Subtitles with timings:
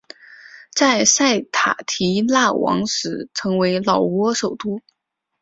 [0.73, 4.81] 在塞塔提腊王时成为老挝首都。